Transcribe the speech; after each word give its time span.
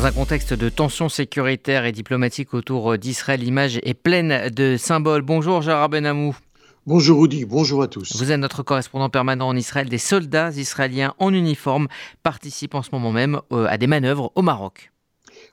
Dans 0.00 0.06
un 0.06 0.12
contexte 0.12 0.54
de 0.54 0.70
tensions 0.70 1.10
sécuritaires 1.10 1.84
et 1.84 1.92
diplomatiques 1.92 2.54
autour 2.54 2.96
d'Israël, 2.96 3.40
l'image 3.40 3.78
est 3.82 3.92
pleine 3.92 4.48
de 4.48 4.78
symboles. 4.78 5.20
Bonjour 5.20 5.60
Gérard 5.60 5.90
Benamou. 5.90 6.34
Bonjour 6.86 7.20
Rudy, 7.20 7.44
bonjour 7.44 7.82
à 7.82 7.86
tous. 7.86 8.16
Vous 8.16 8.32
êtes 8.32 8.40
notre 8.40 8.62
correspondant 8.62 9.10
permanent 9.10 9.46
en 9.46 9.54
Israël. 9.54 9.90
Des 9.90 9.98
soldats 9.98 10.52
israéliens 10.52 11.12
en 11.18 11.34
uniforme 11.34 11.86
participent 12.22 12.76
en 12.76 12.82
ce 12.82 12.88
moment 12.92 13.12
même 13.12 13.42
euh, 13.52 13.66
à 13.68 13.76
des 13.76 13.86
manœuvres 13.86 14.32
au 14.36 14.40
Maroc. 14.40 14.90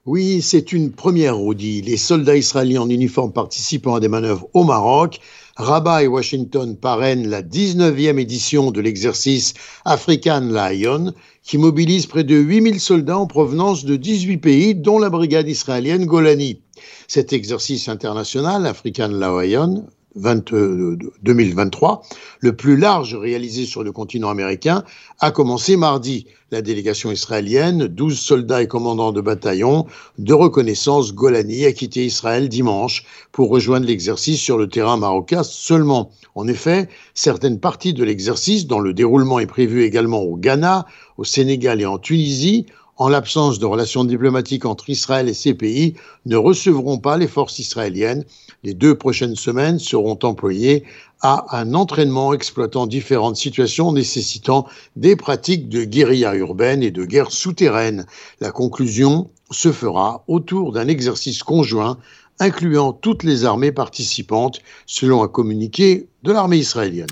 Oui, 0.08 0.42
c'est 0.42 0.72
une 0.72 0.94
première, 0.94 1.38
Rudy. 1.38 1.82
Les 1.82 1.98
soldats 1.98 2.38
israéliens 2.38 2.84
en 2.84 2.90
uniforme 2.90 3.34
participant 3.34 3.96
à 3.96 4.00
des 4.00 4.08
manœuvres 4.08 4.48
au 4.54 4.64
Maroc. 4.64 5.20
Rabat 5.58 6.04
et 6.04 6.08
Washington 6.08 6.78
parrainent 6.78 7.28
la 7.28 7.42
19e 7.42 8.18
édition 8.18 8.72
de 8.72 8.80
l'exercice 8.80 9.54
African 9.84 10.40
Lion, 10.40 11.14
qui 11.44 11.58
mobilise 11.58 12.06
près 12.06 12.24
de 12.24 12.38
8000 12.38 12.80
soldats 12.80 13.18
en 13.18 13.28
provenance 13.28 13.84
de 13.84 13.98
18 13.98 14.38
pays, 14.38 14.76
dont 14.76 14.98
la 14.98 15.10
brigade 15.10 15.50
israélienne 15.50 16.06
Golani. 16.06 16.62
Cet 17.10 17.34
exercice 17.34 17.90
international, 17.90 18.66
African 18.66 19.10
Lion, 19.10 19.88
2023, 20.18 22.02
euh, 22.04 22.16
le 22.40 22.56
plus 22.56 22.78
large 22.78 23.16
réalisé 23.16 23.66
sur 23.66 23.84
le 23.84 23.92
continent 23.92 24.30
américain, 24.30 24.84
a 25.20 25.32
commencé 25.32 25.78
mardi. 25.78 26.28
La 26.50 26.62
délégation 26.62 27.12
israélienne, 27.12 27.88
12 27.88 28.18
soldats 28.18 28.62
et 28.62 28.68
commandants 28.68 29.12
de 29.12 29.20
bataillon 29.20 29.86
de 30.18 30.34
reconnaissance 30.34 31.14
Golani, 31.14 31.66
a 31.66 31.74
quitté 31.74 32.06
Israël 32.06 32.48
dimanche 32.48 33.04
pour 33.34 33.50
rejoindre 33.50 33.86
l'exercice 33.86 34.40
sur 34.40 34.58
le 34.58 34.70
terrain 34.70 34.96
marocain 34.96 35.44
seulement. 35.44 36.10
En 36.36 36.48
effet, 36.48 36.88
certaines 37.14 37.60
parties 37.60 37.94
de 37.94 38.06
l'exercice, 38.06 38.66
dont 38.66 38.80
le 38.80 38.94
déroulement 38.94 39.40
est 39.40 39.46
prévu 39.46 39.84
également 39.84 40.22
au 40.22 40.38
Ghana, 40.38 40.86
au 41.18 41.26
Sénégal 41.26 41.82
et 41.82 41.86
en 41.86 41.98
Tunisie, 41.98 42.66
en 42.98 43.10
l'absence 43.10 43.60
de 43.60 43.66
relations 43.66 44.04
diplomatiques 44.04 44.66
entre 44.66 44.90
Israël 44.90 45.30
et 45.30 45.34
ces 45.34 45.54
pays, 45.54 45.96
ne 46.26 46.36
recevront 46.36 46.98
pas 46.98 47.18
les 47.18 47.28
forces 47.28 47.60
israéliennes. 47.60 48.26
Les 48.64 48.74
deux 48.74 48.96
prochaines 48.96 49.36
semaines 49.36 49.80
seront 49.80 50.18
employées 50.24 50.84
à 51.22 51.58
un 51.58 51.74
entraînement 51.74 52.34
exploitant 52.34 52.88
différentes 52.88 53.38
situations 53.38 53.92
nécessitant 53.92 54.68
des 54.96 55.16
pratiques 55.16 55.70
de 55.70 55.84
guérilla 55.84 56.36
urbaine 56.36 56.84
et 56.84 56.92
de 56.92 57.06
guerre 57.06 57.32
souterraine. 57.32 58.06
La 58.40 58.52
conclusion 58.52 59.30
se 59.52 59.72
fera 59.72 60.24
autour 60.28 60.72
d'un 60.74 60.88
exercice 60.88 61.44
conjoint 61.44 61.98
incluant 62.40 62.94
toutes 62.94 63.24
les 63.24 63.46
armées 63.46 63.72
participantes, 63.72 64.62
selon 64.86 65.24
un 65.24 65.28
communiqué 65.28 66.08
de 66.24 66.32
l'armée 66.32 66.58
israélienne. 66.58 67.08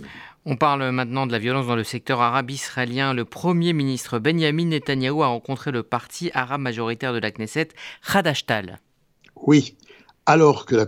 On 0.48 0.58
parle 0.58 0.92
maintenant 0.92 1.26
de 1.26 1.32
la 1.32 1.40
violence 1.40 1.66
dans 1.66 1.76
le 1.76 1.84
secteur 1.84 2.22
arabe 2.22 2.52
israélien. 2.52 3.16
Le 3.16 3.26
Premier 3.26 3.74
ministre 3.74 4.20
Benjamin 4.20 4.66
Netanyahou 4.66 5.24
a 5.24 5.28
rencontré 5.28 5.72
le 5.72 5.82
parti 5.82 6.30
arabe 6.36 6.62
majoritaire 6.62 7.14
de 7.14 7.18
la 7.18 7.32
Knesset, 7.32 7.70
Khadashtal. 8.08 8.80
Oui, 9.48 9.76
alors 10.28 10.68
que 10.68 10.76
la, 10.76 10.86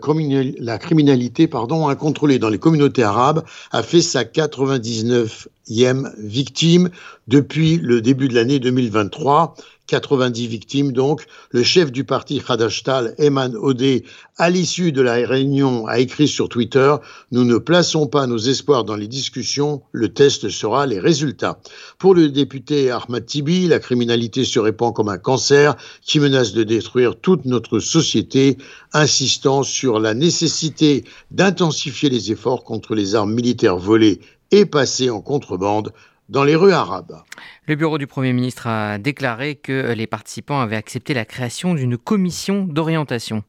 criminalité 0.78 1.48
pardon, 1.48 1.88
incontrôlée 1.88 2.38
dans 2.38 2.50
les 2.50 2.60
communautés 2.60 3.02
arabes 3.02 3.46
a 3.72 3.82
fait 3.82 4.02
sa 4.02 4.26
99e 4.26 6.12
victime 6.20 6.92
depuis 7.28 7.78
le 7.78 8.02
début 8.02 8.28
de 8.28 8.36
l'année 8.36 8.60
2023 8.60 9.56
90 9.88 10.48
victimes 10.48 10.92
donc. 10.92 11.26
Le 11.52 11.64
chef 11.64 11.92
du 11.92 12.04
parti 12.04 12.40
Khadashtal, 12.40 13.16
Eman 13.18 13.56
Odeh, 13.56 14.04
à 14.38 14.50
l'issue 14.50 14.92
de 14.92 15.02
la 15.02 15.14
réunion, 15.14 15.88
a 15.88 16.00
écrit 16.00 16.28
sur 16.28 16.50
Twitter 16.50 16.94
Nous 17.32 17.46
ne 17.46 17.58
plaçons 17.58 18.08
pas 18.08 18.28
nos 18.28 18.38
espoirs 18.38 18.84
dans 18.84 18.96
les 18.96 19.08
discussions, 19.08 19.82
le 19.94 20.10
test 20.10 20.50
sera 20.50 20.86
les 20.86 21.00
résultats. 21.00 21.60
Pour 21.98 22.14
le 22.14 22.30
député 22.30 22.92
Ahmad 22.92 23.26
Tibi, 23.26 23.68
la 23.68 23.80
criminalité 23.80 24.44
se 24.44 24.60
répand 24.60 24.94
comme 24.94 25.10
un 25.10 25.18
cancer 25.18 25.76
qui 26.02 26.20
menace 26.20 26.54
de 26.54 26.64
détruire 26.64 27.16
toute 27.20 27.46
notre 27.46 27.80
société, 27.80 28.58
insistant 28.94 29.64
sur 29.64 30.00
la 30.00 30.14
nécessité 30.14 31.06
d'intensifier 31.32 32.10
les 32.10 32.32
efforts 32.32 32.64
contre 32.64 32.94
les 32.94 33.16
armes 33.16 33.34
militaires 33.34 33.78
volées 33.78 34.20
et 34.52 34.66
passées 34.66 35.10
en 35.10 35.22
contrebande 35.22 35.92
dans 36.30 36.44
les 36.44 36.56
rues 36.56 36.74
arabes. 36.74 37.22
Le 37.68 37.76
bureau 37.76 37.98
du 37.98 38.08
Premier 38.08 38.34
ministre 38.34 38.68
a 38.68 38.98
déclaré 38.98 39.56
que 39.56 39.94
les 39.94 40.08
participants 40.08 40.60
avaient 40.60 40.76
accepté 40.76 41.14
la 41.14 41.26
création 41.26 41.74
d'une 41.74 41.98
commission 41.98 42.66
d'orientation 42.66 43.44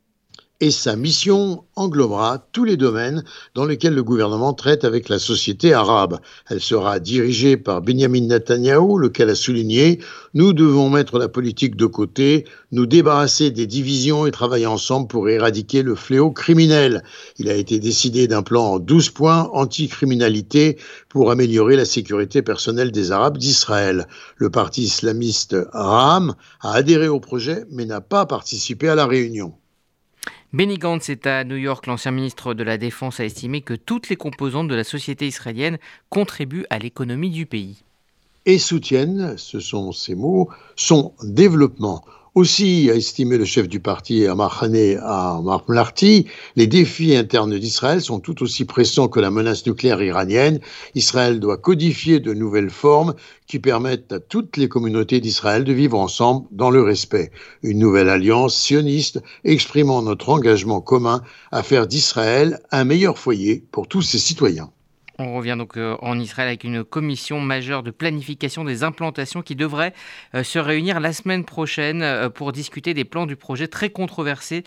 et 0.61 0.73
sa 0.73 0.97
mission 0.97 1.65
englobera 1.77 2.45
tous 2.51 2.65
les 2.65 2.77
domaines 2.77 3.23
dans 3.55 3.65
lesquels 3.65 3.95
le 3.95 4.03
gouvernement 4.03 4.55
traite 4.55 4.85
avec 4.85 5.09
la 5.09 5.21
société 5.21 5.73
arabe. 5.73 6.19
Elle 6.51 6.61
sera 6.61 6.99
dirigée 6.99 7.57
par 7.57 7.81
Benjamin 7.81 8.23
Netanyahu, 8.23 8.99
lequel 8.99 9.31
a 9.31 9.37
souligné 9.37 10.01
Nous 10.35 10.53
devons 10.53 10.91
mettre 10.91 11.21
la 11.21 11.29
politique 11.29 11.77
de 11.77 11.87
côté, 11.87 12.45
nous 12.73 12.87
débarrasser 12.87 13.53
des 13.53 13.69
divisions 13.69 14.27
et 14.27 14.33
travailler 14.33 14.67
ensemble 14.67 15.07
pour 15.07 15.29
éradiquer 15.29 15.83
le 15.83 15.95
fléau 15.95 16.33
criminel. 16.33 17.05
Il 17.39 17.49
a 17.49 17.55
été 17.55 17.79
décidé 17.79 18.27
d'un 18.27 18.43
plan 18.43 18.65
en 18.65 18.79
12 18.81 19.11
points 19.11 19.49
anti-criminalité 19.53 20.77
pour 21.09 21.31
améliorer 21.31 21.77
la 21.77 21.85
sécurité 21.85 22.43
personnelle 22.43 22.91
des 22.91 23.13
Arabes 23.13 23.39
d'Israël. 23.39 24.09
Le 24.37 24.51
parti 24.51 24.83
islamiste 24.83 25.55
Ram 25.73 26.35
a 26.63 26.73
adhéré 26.73 27.07
au 27.07 27.21
projet 27.21 27.65
mais 27.71 27.85
n'a 27.85 28.01
pas 28.01 28.27
participé 28.27 28.89
à 28.89 28.97
la 28.97 29.07
réunion. 29.07 29.55
Benny 30.55 30.79
Gantz 30.79 31.11
est 31.11 31.27
à 31.27 31.45
New 31.45 31.57
York. 31.57 31.87
L'ancien 31.87 32.11
ministre 32.11 32.55
de 32.55 32.63
la 32.63 32.79
Défense 32.79 33.21
a 33.21 33.25
estimé 33.27 33.61
que 33.61 33.75
toutes 33.75 34.09
les 34.09 34.17
composantes 34.17 34.69
de 34.69 34.75
la 34.75 34.85
société 34.85 35.27
israélienne 35.27 35.77
contribuent 36.09 36.65
à 36.71 36.79
l'économie 36.79 37.29
du 37.29 37.45
pays. 37.45 37.83
Et 38.47 38.59
soutiennent, 38.59 39.37
ce 39.37 39.61
sont 39.61 39.93
ces 39.93 40.15
mots, 40.15 40.49
son 40.75 41.13
développement. 41.23 42.03
Aussi, 42.39 42.89
a 42.89 42.95
estimé 42.95 43.37
le 43.37 43.45
chef 43.45 43.67
du 43.69 43.81
parti 43.81 44.25
Amar 44.25 44.63
à 45.03 45.41
Mlarti, 45.67 46.27
les 46.55 46.69
défis 46.69 47.17
internes 47.17 47.59
d'Israël 47.59 48.01
sont 48.01 48.21
tout 48.21 48.45
aussi 48.45 48.65
pressants 48.65 49.09
que 49.09 49.19
la 49.19 49.33
menace 49.33 49.67
nucléaire 49.67 50.01
iranienne. 50.01 50.61
Israël 50.95 51.41
doit 51.41 51.57
codifier 51.57 52.21
de 52.21 52.33
nouvelles 52.33 52.71
formes 52.71 53.17
qui 53.49 53.59
permettent 53.59 54.13
à 54.13 54.21
toutes 54.21 54.57
les 54.57 54.69
communautés 54.69 55.19
d'Israël 55.19 55.65
de 55.65 55.73
vivre 55.73 55.99
ensemble 55.99 56.47
dans 56.53 56.71
le 56.71 56.81
respect. 56.81 57.33
Une 57.65 57.81
nouvelle 57.81 58.09
alliance 58.09 58.57
sioniste 58.57 59.21
exprimant 59.43 60.01
notre 60.01 60.29
engagement 60.29 60.81
commun 60.81 61.25
à 61.51 61.65
faire 61.65 61.89
d'Israël 61.89 62.61
un 62.71 62.85
meilleur 62.85 63.19
foyer 63.19 63.65
pour 63.73 63.89
tous 63.89 64.03
ses 64.03 64.19
citoyens. 64.19 64.71
On 65.21 65.35
revient 65.35 65.57
donc 65.59 65.77
euh, 65.77 65.97
en 66.01 66.17
Israël 66.21 66.47
avec 66.47 66.63
une 66.63 66.85
commission 66.85 67.41
majeure 67.41 67.83
de 67.83 67.91
planification 67.91 68.63
des 68.63 68.85
implantations 68.85 69.43
qui 69.43 69.57
devrait 69.57 69.93
euh, 70.37 70.45
se 70.45 70.61
réunir 70.61 71.01
la 71.01 71.13
semaine 71.13 71.45
prochaine 71.45 72.03
euh, 72.03 72.31
pour 72.31 72.53
discuter 72.53 72.95
des 72.95 73.05
plans 73.05 73.27
du 73.27 73.35
projet 73.35 73.67
très 73.67 73.91
controversé 73.91 74.63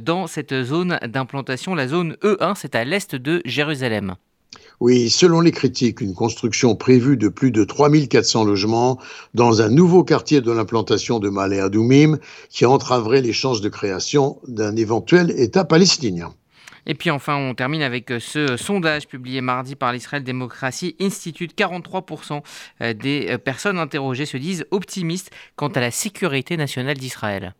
dans 0.00 0.28
cette 0.28 0.62
zone 0.62 1.00
d'implantation. 1.08 1.74
La 1.74 1.88
zone 1.88 2.16
E1, 2.22 2.54
c'est 2.56 2.76
à 2.76 2.84
l'est 2.84 3.16
de 3.16 3.42
Jérusalem. 3.44 4.14
Oui, 4.78 5.10
selon 5.10 5.40
les 5.40 5.50
critiques, 5.50 6.00
une 6.00 6.14
construction 6.14 6.76
prévue 6.76 7.16
de 7.16 7.28
plus 7.28 7.50
de 7.50 7.64
3400 7.64 8.44
logements 8.44 9.00
dans 9.34 9.60
un 9.60 9.70
nouveau 9.70 10.04
quartier 10.04 10.40
de 10.40 10.52
l'implantation 10.52 11.18
de 11.18 11.30
Malé 11.30 11.58
Adoumim 11.58 12.18
qui 12.48 12.64
entraverait 12.64 13.22
les 13.22 13.32
chances 13.32 13.60
de 13.60 13.68
création 13.68 14.38
d'un 14.46 14.76
éventuel 14.76 15.32
État 15.36 15.64
palestinien. 15.64 16.32
Et 16.86 16.94
puis 16.94 17.10
enfin, 17.10 17.36
on 17.36 17.54
termine 17.54 17.82
avec 17.82 18.10
euh, 18.10 18.20
ce 18.20 18.56
sondage 18.56 19.08
publié 19.08 19.40
mardi 19.40 19.74
par 19.74 19.92
l'Israël 19.92 20.22
Démocratie 20.22 20.96
Institute. 21.00 21.56
43% 21.58 22.42
euh, 22.80 22.94
des 22.94 23.26
euh, 23.30 23.38
personnes 23.38 23.78
interrogées 23.78 24.26
se 24.26 24.36
disent 24.36 24.64
optimistes 24.70 25.30
quant 25.56 25.68
à 25.68 25.80
la 25.80 25.90
sécurité 25.90 26.56
nationale 26.56 26.96
d'Israël. 26.96 27.54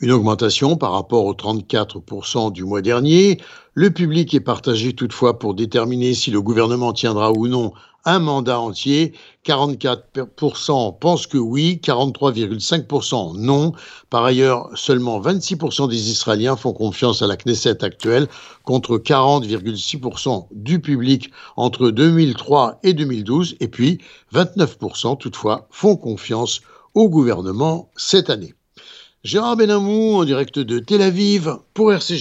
Une 0.00 0.10
augmentation 0.10 0.76
par 0.76 0.92
rapport 0.92 1.24
aux 1.26 1.34
34% 1.34 2.52
du 2.52 2.64
mois 2.64 2.82
dernier. 2.82 3.38
Le 3.74 3.90
public 3.90 4.34
est 4.34 4.40
partagé 4.40 4.92
toutefois 4.92 5.38
pour 5.38 5.54
déterminer 5.54 6.14
si 6.14 6.30
le 6.30 6.42
gouvernement 6.42 6.92
tiendra 6.92 7.32
ou 7.32 7.46
non 7.46 7.72
un 8.04 8.18
mandat 8.18 8.60
entier. 8.60 9.12
44% 9.46 10.98
pensent 10.98 11.26
que 11.26 11.38
oui, 11.38 11.80
43,5% 11.82 13.38
non. 13.38 13.72
Par 14.10 14.24
ailleurs, 14.24 14.70
seulement 14.74 15.20
26% 15.20 15.88
des 15.88 16.10
Israéliens 16.10 16.56
font 16.56 16.72
confiance 16.72 17.22
à 17.22 17.26
la 17.26 17.36
Knesset 17.36 17.84
actuelle 17.84 18.28
contre 18.64 18.98
40,6% 18.98 20.46
du 20.52 20.80
public 20.80 21.30
entre 21.56 21.90
2003 21.90 22.78
et 22.82 22.92
2012. 22.94 23.56
Et 23.60 23.68
puis, 23.68 23.98
29% 24.32 25.18
toutefois 25.18 25.66
font 25.70 25.96
confiance 25.96 26.60
au 26.94 27.08
gouvernement 27.08 27.90
cette 27.96 28.30
année. 28.30 28.54
Gérard 29.24 29.56
Benamou 29.56 30.16
en 30.16 30.24
direct 30.24 30.58
de 30.58 30.80
Tel 30.80 31.00
Aviv 31.00 31.56
pour 31.74 31.92
RCJ. 31.92 32.20